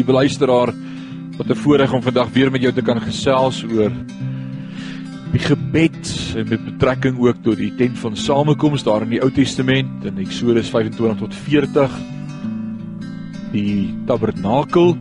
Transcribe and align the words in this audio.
Liewe 0.00 0.16
luisteraar, 0.16 0.72
wat 1.36 1.48
'n 1.50 1.54
voorreg 1.54 1.92
om 1.92 2.02
vandag 2.02 2.32
weer 2.32 2.50
met 2.50 2.62
jou 2.62 2.72
te 2.72 2.82
kan 2.82 3.00
gesels 3.00 3.64
oor 3.64 3.92
die 5.32 5.38
gebed 5.38 6.08
en 6.36 6.48
met 6.48 6.64
betrekking 6.64 7.18
ook 7.18 7.36
tot 7.42 7.56
die 7.56 7.74
tent 7.76 7.98
van 7.98 8.16
samekoms 8.16 8.82
daar 8.82 9.02
in 9.02 9.10
die 9.10 9.20
Ou 9.20 9.30
Testament 9.30 10.04
in 10.04 10.18
Eksodus 10.18 10.70
25 10.70 11.18
tot 11.18 11.34
40. 11.34 11.90
Die 13.52 13.94
tabernakel. 14.06 14.96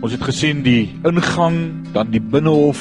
Ons 0.00 0.12
het 0.12 0.22
gesien 0.22 0.62
die 0.62 0.88
ingang, 1.04 1.84
dan 1.92 2.10
die 2.10 2.20
binnehof. 2.20 2.80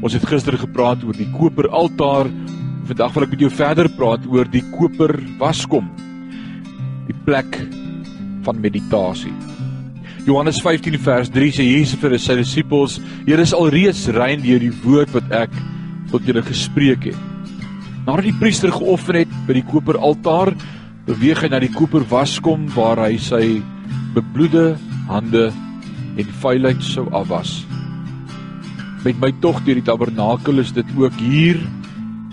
Ons 0.00 0.12
het 0.12 0.26
gister 0.26 0.58
gepraat 0.58 1.02
oor 1.02 1.16
die 1.16 1.30
koper 1.38 1.68
altaar. 1.68 2.30
Vandag 2.84 3.12
wil 3.12 3.22
ek 3.22 3.30
met 3.30 3.40
jou 3.40 3.50
verder 3.50 3.88
praat 3.88 4.26
oor 4.30 4.44
die 4.44 4.64
koper 4.70 5.18
waskom. 5.38 5.90
Die 7.06 7.18
plek 7.24 7.66
van 8.42 8.60
meditasie. 8.60 9.51
Johannes 10.22 10.60
15 10.62 11.00
vers 11.02 11.30
3 11.34 11.50
sê 11.50 11.64
Jesus 11.66 11.98
vir 11.98 12.14
sy 12.14 12.36
disippels: 12.38 13.00
"Julle 13.26 13.42
is 13.42 13.54
alreeds 13.54 14.06
rein 14.14 14.42
deur 14.44 14.60
die 14.62 14.70
woord 14.84 15.10
wat 15.16 15.32
ek 15.34 15.50
tot 16.12 16.22
julle 16.22 16.44
gespreek 16.46 17.08
het." 17.10 17.18
Nadat 18.06 18.28
die 18.28 18.38
priester 18.38 18.70
geoffer 18.70 19.22
het 19.22 19.32
by 19.48 19.56
die 19.58 19.66
koper 19.66 19.98
altaar, 19.98 20.52
beweeg 21.06 21.42
hy 21.42 21.50
na 21.50 21.58
die 21.58 21.72
koper 21.74 22.06
waskom 22.06 22.68
waar 22.76 23.02
hy 23.02 23.16
sy 23.18 23.62
bebloede 24.14 24.76
hande 25.08 25.50
en 26.14 26.32
vuilheid 26.42 26.82
sou 26.86 27.08
afwas. 27.10 27.64
Met 29.02 29.18
my 29.18 29.32
tog 29.42 29.58
deur 29.66 29.74
die 29.74 29.86
tabernakel 29.90 30.62
is 30.62 30.70
dit 30.70 30.86
ook 30.94 31.18
hier 31.18 31.58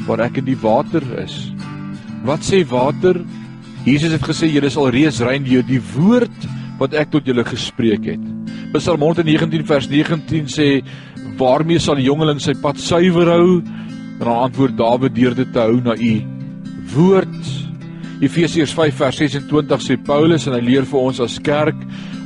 waar 0.05 0.21
ek 0.27 0.37
in 0.37 0.45
die 0.45 0.59
water 0.61 1.01
is. 1.17 1.49
Wat 2.21 2.45
sê 2.45 2.61
water? 2.69 3.17
Jesus 3.85 4.13
het 4.13 4.21
gesê 4.21 4.45
julle 4.45 4.69
is 4.69 4.77
alreeds 4.77 5.23
rein 5.25 5.41
deur 5.47 5.65
die 5.65 5.81
woord 5.95 6.49
wat 6.79 6.95
ek 6.97 7.11
tot 7.13 7.27
julle 7.27 7.43
gespreek 7.47 8.07
het. 8.13 8.25
Psalm 8.73 9.03
119 9.03 9.65
vers 9.67 9.87
19 9.91 10.49
sê 10.51 10.67
waarmee 11.39 11.79
sal 11.79 11.99
die 11.99 12.07
jongeling 12.07 12.39
sy 12.43 12.55
pad 12.61 12.79
suiwer 12.81 13.31
hou? 13.31 13.59
En 14.19 14.25
dan 14.25 14.43
antwoord 14.49 14.77
Dawid 14.79 15.15
deur 15.15 15.35
dit 15.35 15.51
te 15.53 15.63
hou 15.63 15.79
na 15.83 15.95
u 15.95 16.13
woord. 16.93 17.39
Efesiërs 18.23 18.73
5 18.75 18.97
vers 18.99 19.19
26 19.21 19.85
sê 19.85 19.95
Paulus 20.07 20.47
en 20.47 20.57
hy 20.57 20.63
leer 20.65 20.87
vir 20.87 20.99
ons 20.99 21.21
as 21.23 21.37
kerk 21.43 21.77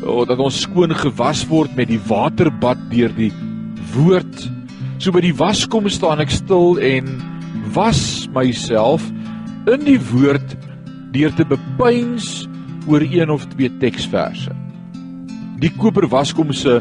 dat 0.03 0.39
ons 0.41 0.63
skoon 0.65 0.91
gewas 0.99 1.43
word 1.47 1.75
met 1.77 1.87
die 1.87 2.01
waterbad 2.09 2.79
deur 2.91 3.13
die 3.15 3.31
woord. 3.93 4.47
So 4.99 5.13
by 5.15 5.21
die 5.23 5.35
waskom 5.37 5.87
staan 5.91 6.23
ek 6.23 6.33
stil 6.33 6.79
en 6.81 7.11
was 7.75 8.27
myself 8.33 9.05
in 9.69 9.85
die 9.85 9.99
woord 10.11 10.57
deur 11.13 11.31
te 11.37 11.45
bepeins 11.47 12.43
oor 12.87 13.01
een 13.01 13.29
of 13.29 13.45
twee 13.53 13.71
teksverse. 13.79 14.51
Die 15.59 15.71
koper 15.77 16.07
waskom 16.11 16.51
se 16.53 16.79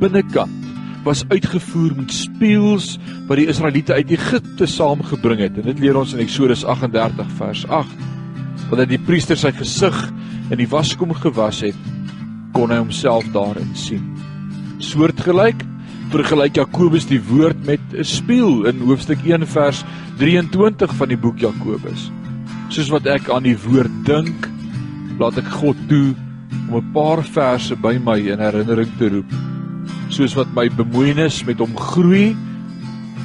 binnekant 0.00 0.58
was 1.06 1.24
uitgevoer 1.30 1.94
met 1.96 2.12
spieëls 2.12 2.96
wat 3.28 3.38
die 3.40 3.48
Israeliete 3.48 3.94
uit 3.94 4.10
Egipte 4.12 4.66
saamgebring 4.66 5.40
het. 5.40 5.58
En 5.60 5.68
dit 5.70 5.80
leer 5.84 5.96
ons 5.96 6.12
in 6.12 6.22
Eksodus 6.24 6.64
38 6.66 7.30
vers 7.38 7.64
8. 7.66 7.94
Wanneer 8.68 8.90
die 8.90 9.00
priester 9.00 9.38
sy 9.38 9.52
gesig 9.56 9.96
in 10.50 10.58
die 10.60 10.68
waskom 10.68 11.14
gewas 11.16 11.62
het, 11.64 11.78
kon 12.52 12.72
hy 12.72 12.80
homself 12.82 13.28
daarin 13.32 13.70
sien. 13.78 14.04
Soortgelyk 14.82 15.62
vergelyk 16.12 16.56
Jakobus 16.56 17.06
die 17.08 17.20
woord 17.20 17.58
met 17.66 17.80
'n 17.92 18.04
spieël 18.04 18.66
in 18.66 18.80
hoofstuk 18.80 19.20
1 19.24 19.46
vers 19.46 19.84
23 20.18 20.94
van 20.94 21.08
die 21.08 21.16
boek 21.16 21.38
Jakobus. 21.38 22.10
Soos 22.68 22.88
wat 22.88 23.06
ek 23.06 23.30
aan 23.30 23.42
die 23.42 23.56
woord 23.56 23.92
dink, 24.04 24.48
laat 25.18 25.38
ek 25.38 25.48
God 25.60 25.76
toe 25.90 26.14
om 26.68 26.76
'n 26.78 26.92
paar 26.92 27.22
verse 27.22 27.74
by 27.76 27.98
my 27.98 28.18
in 28.18 28.38
herinnering 28.38 28.92
te 28.98 29.08
roep. 29.08 29.30
Soos 30.08 30.34
wat 30.34 30.48
my 30.54 30.68
bemoeienis 30.68 31.44
met 31.44 31.58
hom 31.58 31.76
groei, 31.76 32.36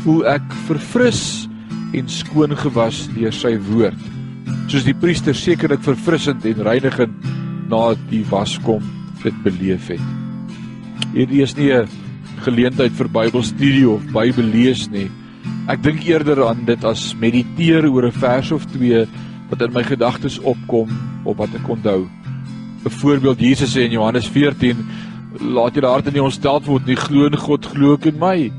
voel 0.04 0.26
ek 0.28 0.44
verfris 0.68 1.48
en 1.94 2.10
skoon 2.10 2.56
gewas 2.58 3.08
deur 3.16 3.32
sy 3.32 3.58
woord. 3.58 4.00
Soos 4.68 4.84
die 4.84 4.98
priester 4.98 5.36
sekerlik 5.36 5.84
verfrissend 5.84 6.46
en 6.46 6.64
reinigend 6.66 7.14
na 7.70 7.94
die 8.10 8.24
waskom 8.30 8.84
dit 9.24 9.36
beleef 9.44 9.88
het. 9.88 10.02
Hierdie 11.14 11.44
is 11.44 11.56
nie 11.56 11.72
'n 11.72 11.88
geleentheid 12.44 12.92
vir 12.92 13.08
Bybelstudie 13.08 13.90
of 13.90 14.02
Bybellees 14.12 14.90
nie. 14.92 15.10
Ek 15.70 15.82
dink 15.84 16.04
eerder 16.04 16.48
aan 16.48 16.66
dit 16.66 16.84
as 16.84 17.14
mediteer 17.16 17.88
oor 17.88 18.08
'n 18.08 18.12
vers 18.12 18.52
of 18.52 18.66
twee 18.66 19.06
wat 19.54 19.62
in 19.62 19.74
my 19.74 19.84
gedagtes 19.86 20.40
opkom 20.42 20.90
op 21.30 21.38
wat 21.38 21.54
ek 21.54 21.70
onthou. 21.70 22.10
'n 22.84 22.90
Voorbeeld 22.90 23.40
Jesus 23.40 23.76
sê 23.76 23.86
in 23.86 23.94
Johannes 23.94 24.28
14: 24.28 24.78
Laat 25.40 25.76
julle 25.76 25.88
harte 25.88 26.12
nie 26.12 26.24
ontstel 26.24 26.62
word 26.66 26.86
nie, 26.86 26.98
glo 26.98 27.26
in 27.26 27.38
God, 27.38 27.66
glo 27.66 27.94
ook 27.94 28.06
in 28.06 28.20
my. 28.20 28.52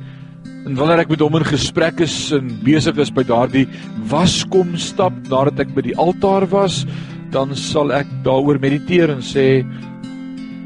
En 0.67 0.75
wanneer 0.75 1.03
ek 1.03 1.11
met 1.11 1.21
hom 1.21 1.37
in 1.37 1.45
gesprek 1.45 2.01
is 2.01 2.33
en 2.33 2.49
besig 2.65 2.97
is 2.97 3.11
by 3.11 3.23
daardie 3.23 3.67
waskom 4.09 4.77
stap 4.77 5.13
nadat 5.29 5.61
ek 5.67 5.75
by 5.75 5.83
die 5.83 5.97
altaar 5.97 6.47
was, 6.47 6.87
dan 7.31 7.55
sal 7.55 7.93
ek 7.93 8.07
daaroor 8.25 8.61
mediteer 8.63 9.11
en 9.11 9.23
sê: 9.23 9.67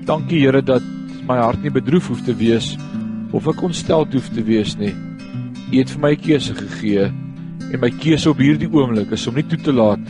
Dankie 0.04 0.44
Here 0.44 0.62
dat 0.62 0.82
my 1.26 1.40
hart 1.40 1.62
nie 1.62 1.72
bedroef 1.72 2.08
hoef 2.08 2.22
te 2.24 2.36
wees 2.36 2.76
of 3.32 3.48
ek 3.48 3.62
ontstel 3.62 4.06
hoef 4.12 4.28
te 4.28 4.44
wees 4.44 4.76
nie. 4.76 4.94
U 5.72 5.76
het 5.76 5.90
vir 5.90 6.00
my 6.00 6.12
'n 6.12 6.20
keuse 6.20 6.54
gegee 6.54 7.10
en 7.72 7.80
my 7.80 7.90
keuse 7.90 8.30
op 8.30 8.38
hierdie 8.38 8.70
oomblik 8.72 9.12
is 9.12 9.26
om 9.26 9.34
nie 9.34 9.44
toe 9.44 9.58
te 9.60 9.72
laat 9.72 10.00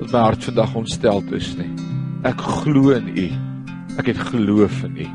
dat 0.00 0.12
my 0.12 0.22
hart 0.24 0.44
vandag 0.48 0.74
ontstel 0.74 1.22
is 1.36 1.52
nie. 1.58 1.70
Ek 2.28 2.40
glo 2.40 2.94
in 2.96 3.10
U. 3.14 3.26
Ek 4.00 4.10
het 4.10 4.20
geloof 4.30 4.82
in 4.88 4.96
U. 5.04 5.08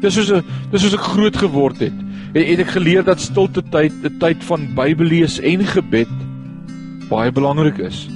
Dis 0.00 0.16
soos 0.16 0.32
'n 0.32 0.44
dis 0.72 0.82
soos 0.82 0.96
ek 0.96 1.12
groot 1.14 1.36
geword 1.36 1.80
het. 1.80 1.98
En, 2.32 2.42
en 2.42 2.60
ek 2.64 2.72
geleer 2.76 3.04
dat 3.04 3.20
stilte 3.20 3.62
tyd, 3.62 3.92
'n 4.02 4.18
tyd 4.18 4.44
van 4.44 4.74
Bybellees 4.74 5.40
en 5.40 5.66
gebed 5.66 6.10
baie 7.10 7.30
belangrik 7.32 7.78
is. 7.78 8.08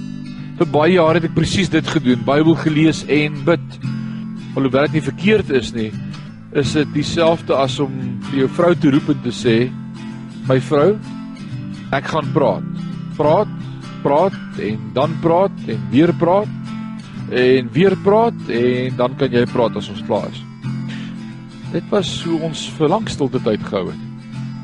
Vir 0.59 0.67
baie 0.67 0.93
jare 0.95 1.19
het 1.19 1.25
ek 1.25 1.35
presies 1.35 1.69
dit 1.69 1.87
gedoen, 1.87 2.25
Bybel 2.25 2.55
gelees 2.55 3.05
en 3.09 3.45
bid. 3.45 3.79
Alhoewel 4.55 4.87
dit 4.87 4.93
nie 4.93 5.09
verkeerd 5.11 5.51
is 5.51 5.73
nie, 5.75 5.91
is 6.53 6.73
dit 6.73 6.89
dieselfde 6.95 7.55
as 7.55 7.81
om 7.81 7.91
vir 8.31 8.39
jou 8.39 8.49
vrou 8.49 8.75
te 8.75 8.91
roep 8.91 9.09
en 9.09 9.21
te 9.23 9.33
sê: 9.33 9.71
"My 10.47 10.61
vrou, 10.61 10.97
ek 11.91 12.07
gaan 12.07 12.33
praat." 12.33 12.75
praat, 13.17 13.51
praat 14.05 14.37
en 14.61 14.91
dan 14.97 15.15
praat 15.25 15.69
en 15.73 15.85
weer 15.91 16.13
praat 16.21 16.51
en 17.33 17.71
weer 17.73 17.97
praat 18.05 18.51
en 18.53 18.99
dan 18.99 19.15
kan 19.21 19.33
jy 19.33 19.45
praat 19.51 19.77
as 19.81 19.89
ons 19.93 20.03
klaar 20.05 20.29
is. 20.29 20.43
Dit 21.73 21.87
was 21.91 22.11
so 22.21 22.37
ons 22.45 22.67
verlang 22.77 23.09
stilte 23.11 23.41
tyd 23.43 23.65
gehou 23.65 23.89
het. 23.89 24.03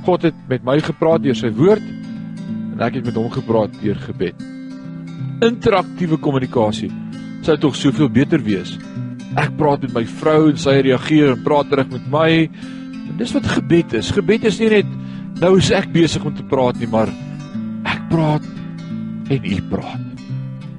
God 0.06 0.28
het 0.28 0.36
met 0.50 0.64
my 0.66 0.76
gepraat 0.84 1.24
deur 1.24 1.36
sy 1.36 1.50
woord 1.56 1.82
en 1.82 2.84
ek 2.84 3.00
het 3.00 3.08
met 3.08 3.18
hom 3.18 3.30
gepraat 3.32 3.74
deur 3.80 3.98
gebed. 4.04 4.44
Interaktiewe 5.44 6.20
kommunikasie 6.20 6.90
sou 7.46 7.56
tog 7.60 7.78
soveel 7.78 8.12
beter 8.12 8.42
wees. 8.44 8.76
Ek 9.40 9.54
praat 9.56 9.86
met 9.86 9.96
my 9.96 10.04
vrou 10.20 10.50
en 10.50 10.60
sy 10.60 10.76
reageer 10.84 11.32
en 11.32 11.42
praat 11.46 11.70
terug 11.72 11.88
met 11.96 12.06
my. 12.12 12.30
En 13.08 13.18
dis 13.18 13.34
wat 13.34 13.48
gebed 13.56 13.96
is. 13.96 14.12
Gebed 14.12 14.44
is 14.50 14.60
nie 14.60 14.70
net 14.76 14.96
nou 15.40 15.56
is 15.56 15.70
ek 15.72 15.88
besig 15.94 16.24
om 16.26 16.34
te 16.36 16.44
praat 16.44 16.76
nie, 16.76 16.88
maar 16.90 17.08
praat 18.10 18.44
en 19.30 19.46
U 19.46 19.58
praat. 19.70 20.24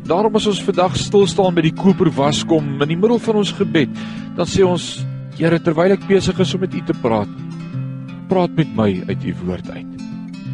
Daarom 0.08 0.36
as 0.36 0.48
ons 0.50 0.64
vandag 0.66 0.98
stil 1.00 1.28
staan 1.30 1.56
by 1.56 1.64
die 1.70 1.76
koper 1.78 2.10
waskom 2.12 2.82
in 2.82 2.92
die 2.92 3.00
middel 3.00 3.22
van 3.24 3.40
ons 3.42 3.54
gebed, 3.56 3.94
dan 4.36 4.50
sê 4.50 4.66
ons 4.68 5.00
Here 5.42 5.58
terwyl 5.64 5.94
ek 5.96 6.04
besig 6.06 6.38
is 6.44 6.52
om 6.54 6.62
met 6.62 6.74
U 6.76 6.82
te 6.86 6.94
praat, 7.02 7.30
praat 8.30 8.52
met 8.54 8.74
my 8.78 8.90
uit 9.08 9.24
U 9.32 9.32
woord 9.46 9.70
uit. 9.72 10.04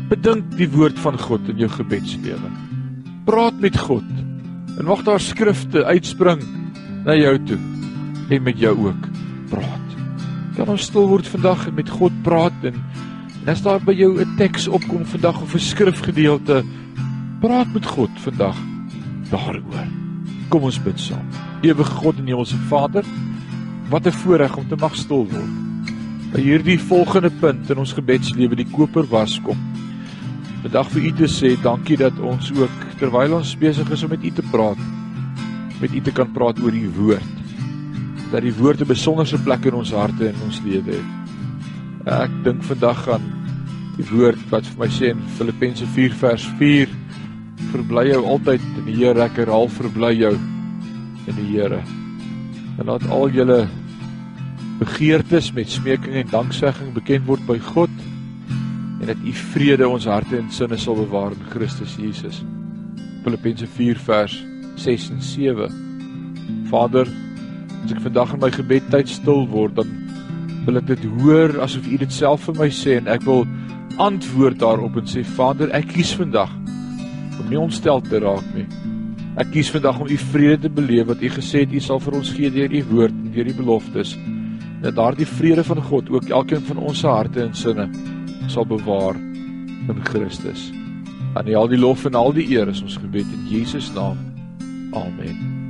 Bedink 0.08 0.54
die 0.56 0.70
woord 0.72 1.02
van 1.02 1.18
God 1.20 1.50
in 1.52 1.58
jou 1.60 1.68
gebedslewe. 1.74 2.52
Praat 3.28 3.58
met 3.60 3.76
God. 3.76 4.06
En 4.78 4.88
wag 4.88 5.02
daar 5.04 5.20
skrifte 5.20 5.84
uitspring 5.90 6.46
na 7.04 7.18
jou 7.18 7.34
toe 7.50 7.60
en 8.30 8.46
met 8.46 8.62
jou 8.62 8.76
ook 8.86 9.10
praat. 9.50 9.98
Kan 10.56 10.72
ons 10.72 10.88
stil 10.88 11.10
word 11.10 11.28
vandag 11.34 11.68
en 11.68 11.76
met 11.82 11.92
God 11.98 12.16
praat 12.24 12.70
en 12.70 12.78
As 13.48 13.62
daar 13.64 13.80
by 13.80 13.94
jou 13.96 14.20
'n 14.20 14.36
teks 14.36 14.68
opkom 14.68 15.06
vandag 15.06 15.42
of 15.42 15.54
'n 15.56 15.60
skrifgedeelte, 15.60 16.66
praat 17.40 17.70
met 17.74 17.86
God 17.86 18.10
vandag 18.24 18.58
daaroor. 19.30 19.88
Kom 20.50 20.66
ons 20.70 20.80
bid 20.82 21.00
saam. 21.00 21.26
Ewige 21.66 21.98
God 22.00 22.20
en 22.22 22.30
Hemelse 22.30 22.58
Vader, 22.70 23.06
wat 23.90 24.08
'n 24.08 24.12
voorreg 24.12 24.58
om 24.58 24.68
te 24.68 24.76
mag 24.76 24.96
stil 24.96 25.28
word. 25.28 25.54
By 26.32 26.42
hierdie 26.42 26.80
volgende 26.80 27.30
punt 27.30 27.70
in 27.70 27.78
ons 27.78 27.94
gebedslewe, 27.94 28.56
die 28.56 28.72
koper 28.72 29.06
was 29.10 29.42
kom. 29.42 29.58
Vandag 30.62 30.90
vir 30.92 31.02
U 31.02 31.12
te 31.12 31.28
sê, 31.28 31.62
dankie 31.62 31.98
dat 31.98 32.20
ons 32.20 32.52
ook 32.52 32.72
terwyl 33.00 33.34
ons 33.34 33.58
besig 33.58 33.90
is 33.92 34.04
om 34.04 34.10
met 34.10 34.24
U 34.24 34.32
te 34.32 34.44
praat, 34.52 34.78
met 35.82 35.94
U 35.94 36.02
te 36.02 36.12
kan 36.12 36.32
praat 36.32 36.60
oor 36.60 36.74
U 36.74 36.92
woord. 36.98 37.36
Dat 38.32 38.42
die 38.42 38.54
woord 38.54 38.82
'n 38.82 38.88
besonderse 38.88 39.38
plek 39.38 39.66
in 39.66 39.74
ons 39.74 39.92
harte 39.92 40.28
en 40.28 40.36
in 40.36 40.46
ons 40.46 40.62
lewe 40.66 40.92
het. 40.92 41.10
Ek 42.06 42.32
dink 42.44 42.64
vandag 42.64 43.08
aan 43.08 43.22
die 43.98 44.06
woord 44.12 44.50
wat 44.50 44.66
vir 44.66 44.80
my 44.80 44.88
sê 44.88 45.10
in 45.10 45.22
Filippense 45.38 45.86
4 45.86 46.14
vers 46.14 46.44
4 46.58 46.88
verbly 47.74 48.08
jou 48.12 48.24
altyd 48.26 48.64
in 48.78 48.86
die 48.88 48.98
Here 49.02 49.24
ek 49.26 49.42
herhaal 49.42 49.70
verbly 49.72 50.14
jou 50.18 50.34
in 51.28 51.36
die 51.40 51.50
Here 51.52 51.82
en 52.78 52.90
laat 52.90 53.06
al 53.10 53.30
julle 53.34 53.64
begeertes 54.78 55.50
met 55.58 55.70
smeking 55.70 56.20
en 56.22 56.30
danksegging 56.30 56.94
bekend 56.94 57.26
word 57.30 57.44
by 57.50 57.58
God 57.72 57.94
en 59.02 59.10
dat 59.10 59.24
u 59.26 59.34
vrede 59.54 59.88
ons 59.88 60.06
harte 60.10 60.38
en 60.38 60.52
sinne 60.54 60.78
sal 60.78 60.98
bewaar 60.98 61.34
in 61.36 61.50
Christus 61.52 61.96
Jesus. 62.02 62.42
Filippense 63.24 63.68
4 63.78 64.00
vers 64.08 64.38
6 64.82 65.10
en 65.14 65.22
7. 65.22 65.68
Vader, 66.72 67.10
as 67.84 67.94
ek 67.94 68.02
vandag 68.06 68.34
in 68.34 68.42
my 68.42 68.50
gebed 68.54 68.90
tyd 68.94 69.10
stil 69.12 69.46
word, 69.52 69.78
dan 69.78 69.92
wil 70.66 70.82
ek 70.82 70.90
dit 70.90 71.06
hoor 71.22 71.54
asof 71.64 71.86
u 71.88 72.00
dit 72.02 72.14
self 72.14 72.48
vir 72.50 72.58
my 72.62 72.70
sê 72.74 72.98
en 73.00 73.10
ek 73.12 73.26
wil 73.28 73.46
antwoord 74.02 74.60
daarop 74.62 74.98
en 75.00 75.10
sê 75.10 75.24
Vader, 75.38 75.72
ek 75.78 75.94
kies 75.94 76.14
vandag 76.18 76.54
om 77.40 77.50
nie 77.50 77.60
ontstel 77.60 78.02
te 78.02 78.20
raak 78.24 78.46
nie. 78.56 78.68
Ek 79.38 79.52
kies 79.54 79.70
vandag 79.70 80.00
om 80.02 80.10
u 80.10 80.18
vrede 80.18 80.64
te 80.66 80.70
beleef 80.74 81.08
wat 81.12 81.22
u 81.22 81.30
gesê 81.30 81.62
het 81.66 81.74
u 81.74 81.82
sal 81.84 82.02
vir 82.02 82.18
ons 82.18 82.32
gee 82.34 82.50
deur 82.54 82.74
u 82.74 82.84
woord 82.90 83.14
en 83.14 83.32
deur 83.36 83.50
die 83.52 83.58
beloftes. 83.58 84.16
Dat 84.82 84.98
daardie 84.98 85.30
vrede 85.30 85.64
van 85.64 85.82
God 85.90 86.10
ook 86.10 86.30
elkeen 86.30 86.66
van 86.66 86.78
ons 86.78 87.00
se 87.00 87.08
harte 87.08 87.44
en 87.46 87.54
sinne 87.54 87.90
sal 88.50 88.66
bewaar 88.66 89.16
in 89.90 90.02
Christus. 90.10 90.72
Aan 91.36 91.48
U 91.48 91.56
al 91.56 91.70
die 91.70 91.80
lof 91.80 92.06
en 92.06 92.18
al 92.18 92.34
die 92.34 92.50
eer 92.56 92.72
is 92.74 92.82
ons 92.82 92.98
gebed 92.98 93.30
in 93.30 93.46
Jesus 93.52 93.94
naam. 93.94 94.18
Amen. 94.94 95.67